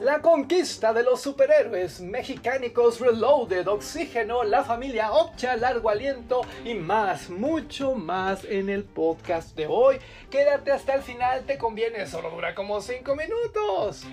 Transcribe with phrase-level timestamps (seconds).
[0.00, 7.30] La conquista de los superhéroes mexicánicos Reloaded, Oxígeno, La familia Opcha, Largo Aliento y más,
[7.30, 9.96] mucho más en el podcast de hoy.
[10.30, 14.04] Quédate hasta el final, te conviene, solo dura como 5 minutos.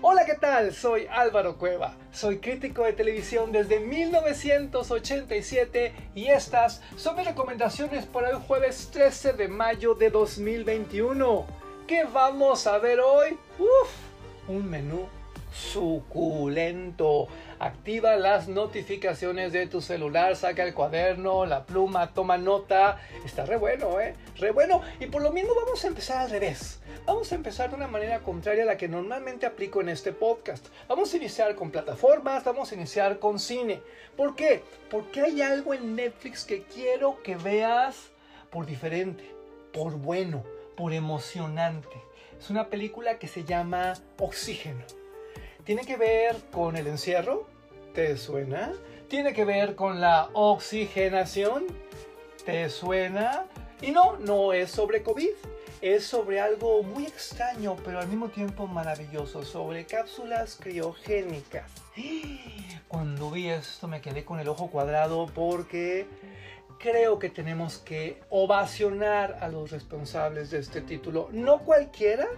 [0.00, 0.72] Hola, ¿qué tal?
[0.72, 1.96] Soy Álvaro Cueva.
[2.12, 9.34] Soy crítico de televisión desde 1987 y estas son mis recomendaciones para el jueves 13
[9.34, 11.44] de mayo de 2021.
[11.86, 13.38] ¿Qué vamos a ver hoy?
[13.58, 13.90] Uf,
[14.48, 15.06] un menú
[15.56, 17.28] suculento.
[17.58, 23.00] Activa las notificaciones de tu celular, saca el cuaderno, la pluma, toma nota.
[23.24, 24.14] Está re bueno, ¿eh?
[24.36, 24.82] Re bueno.
[25.00, 26.80] Y por lo mismo vamos a empezar al revés.
[27.06, 30.66] Vamos a empezar de una manera contraria a la que normalmente aplico en este podcast.
[30.88, 33.80] Vamos a iniciar con plataformas, vamos a iniciar con cine.
[34.16, 34.62] ¿Por qué?
[34.90, 38.10] Porque hay algo en Netflix que quiero que veas
[38.50, 39.24] por diferente,
[39.72, 40.44] por bueno,
[40.76, 41.96] por emocionante.
[42.38, 44.84] Es una película que se llama Oxígeno.
[45.66, 47.48] Tiene que ver con el encierro,
[47.92, 48.72] ¿te suena?
[49.08, 51.64] Tiene que ver con la oxigenación,
[52.44, 53.46] ¿te suena?
[53.82, 55.32] Y no, no es sobre COVID,
[55.80, 61.68] es sobre algo muy extraño, pero al mismo tiempo maravilloso, sobre cápsulas criogénicas.
[62.86, 66.06] Cuando vi esto me quedé con el ojo cuadrado porque
[66.78, 71.28] creo que tenemos que ovacionar a los responsables de este título.
[71.32, 72.28] No cualquiera,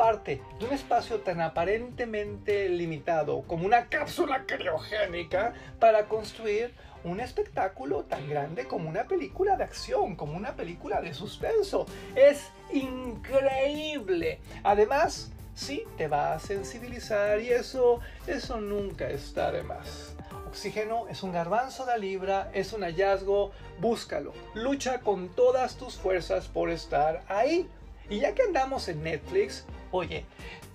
[0.00, 6.72] parte de un espacio tan aparentemente limitado como una cápsula criogénica para construir
[7.04, 11.84] un espectáculo tan grande como una película de acción, como una película de suspenso.
[12.14, 14.40] Es increíble.
[14.62, 20.16] Además, sí, te va a sensibilizar y eso, eso nunca está de más.
[20.48, 24.32] Oxígeno es un garbanzo de libra, es un hallazgo, búscalo.
[24.54, 27.68] Lucha con todas tus fuerzas por estar ahí.
[28.08, 30.24] Y ya que andamos en Netflix, oye,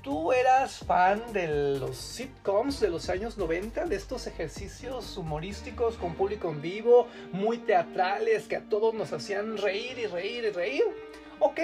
[0.01, 3.85] ¿tú eras fan de los sitcoms de los años 90?
[3.85, 9.57] De estos ejercicios humorísticos con público en vivo, muy teatrales, que a todos nos hacían
[9.57, 10.83] reír y reír y reír.
[11.39, 11.59] Ok,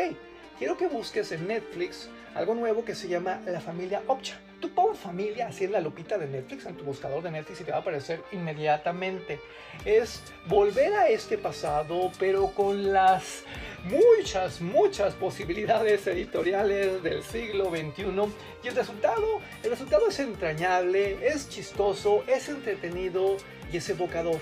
[0.57, 4.39] quiero que busques en Netflix algo nuevo que se llama La familia Opcha.
[4.59, 7.63] Tú pon familia así en la lupita de Netflix, en tu buscador de Netflix y
[7.63, 9.39] te va a aparecer inmediatamente.
[9.85, 13.43] Es volver a este pasado, pero con las
[13.83, 18.33] muchas, muchas posibilidades editoriales del siglo XXI.
[18.63, 23.37] Y el resultado, el resultado es entrañable, es chistoso, es entretenido
[23.71, 24.39] y es evocador.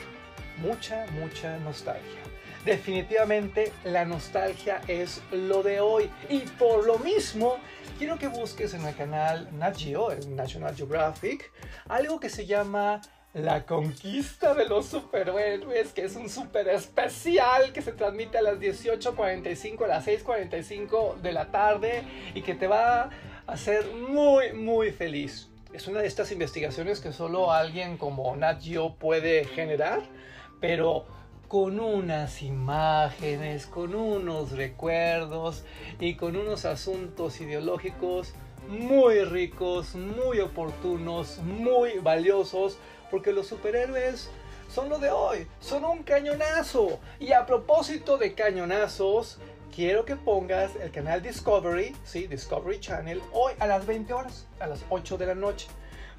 [0.57, 2.19] Mucha, mucha nostalgia.
[2.65, 6.09] Definitivamente la nostalgia es lo de hoy.
[6.29, 7.57] Y por lo mismo,
[7.97, 11.51] quiero que busques en el canal Nat Geo, el National Geographic,
[11.87, 13.01] algo que se llama
[13.33, 18.59] la conquista de los superhéroes, que es un super especial que se transmite a las
[18.59, 22.03] 18.45, a las 6.45 de la tarde
[22.33, 23.09] y que te va a
[23.45, 25.49] hacer muy, muy feliz.
[25.73, 30.01] Es una de estas investigaciones que solo alguien como Nat Geo puede generar,
[30.59, 31.05] pero
[31.47, 35.63] con unas imágenes, con unos recuerdos
[35.99, 38.33] y con unos asuntos ideológicos
[38.69, 42.77] muy ricos, muy oportunos, muy valiosos,
[43.09, 44.29] porque los superhéroes
[44.69, 46.99] son lo de hoy, son un cañonazo.
[47.19, 49.39] Y a propósito de cañonazos,
[49.75, 54.67] quiero que pongas el canal Discovery, sí, Discovery Channel, hoy a las 20 horas, a
[54.67, 55.67] las 8 de la noche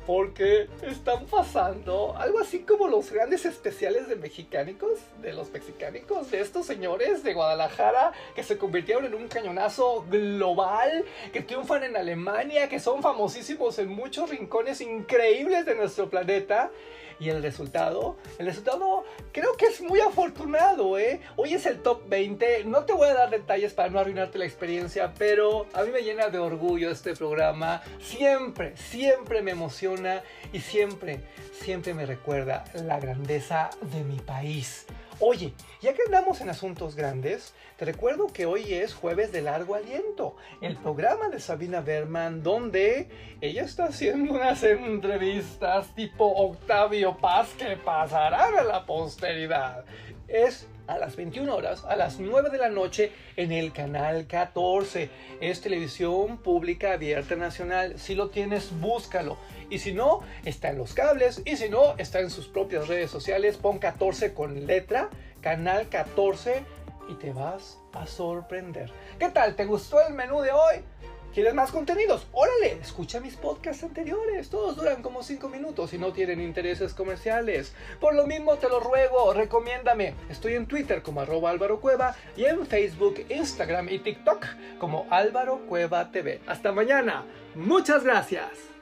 [0.06, 6.40] porque están pasando algo así como los grandes especiales de mexicánicos, de los mexicánicos, de
[6.40, 12.68] estos señores de Guadalajara que se convirtieron en un cañonazo global, que triunfan en Alemania,
[12.68, 16.70] que son famosísimos en muchos rincones increíbles de nuestro planeta
[17.20, 21.20] y el resultado, el resultado creo que es muy afortunado, ¿eh?
[21.36, 22.64] Hoy es el top 20.
[22.64, 26.02] No te voy a dar detalles para no arruinarte la experiencia, pero a mí me
[26.02, 27.82] llena de orgullo este programa.
[28.00, 30.22] Siempre, siempre me emociona
[30.52, 31.20] y siempre,
[31.52, 34.86] siempre me recuerda la grandeza de mi país.
[35.22, 39.74] Oye, ya que andamos en asuntos grandes, te recuerdo que hoy es jueves de largo
[39.74, 43.10] aliento, el programa de Sabina Berman, donde
[43.42, 49.84] ella está haciendo unas entrevistas tipo Octavio Paz que pasarán a la posteridad.
[50.30, 55.10] Es a las 21 horas, a las 9 de la noche, en el canal 14.
[55.40, 57.98] Es televisión pública abierta nacional.
[57.98, 59.38] Si lo tienes, búscalo.
[59.70, 61.42] Y si no, está en los cables.
[61.44, 63.56] Y si no, está en sus propias redes sociales.
[63.56, 65.10] Pon 14 con letra,
[65.40, 66.62] canal 14
[67.08, 68.90] y te vas a sorprender.
[69.18, 69.56] ¿Qué tal?
[69.56, 70.84] ¿Te gustó el menú de hoy?
[71.32, 72.26] ¿Quieres más contenidos?
[72.32, 74.50] Órale, escucha mis podcasts anteriores.
[74.50, 77.72] Todos duran como 5 minutos y no tienen intereses comerciales.
[78.00, 80.14] Por lo mismo te lo ruego, recomiéndame.
[80.28, 84.44] Estoy en Twitter como arroba Álvaro Cueva y en Facebook, Instagram y TikTok
[84.80, 86.40] como Álvaro Cueva TV.
[86.48, 87.24] Hasta mañana.
[87.54, 88.79] Muchas gracias.